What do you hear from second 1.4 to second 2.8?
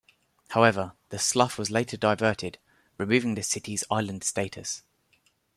was later diverted,